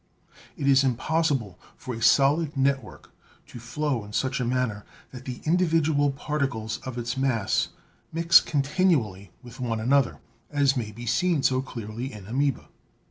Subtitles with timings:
[0.57, 3.11] It is impossible for a solid network
[3.45, 7.67] to flow in such a manner that the individual particles of its mass
[8.11, 10.17] mix continually with one another,
[10.49, 12.67] as may be seen so clearly in Amoeba.